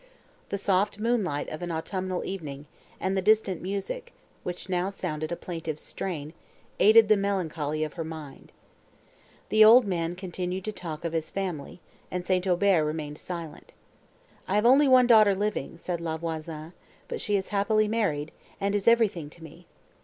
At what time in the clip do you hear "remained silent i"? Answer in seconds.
12.83-14.55